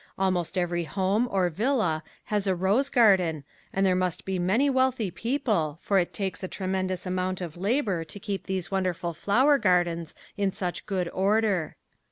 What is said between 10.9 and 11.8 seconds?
order.